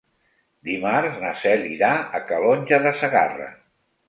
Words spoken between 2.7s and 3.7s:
de Segarra.